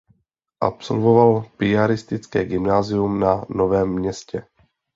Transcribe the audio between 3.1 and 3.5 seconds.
na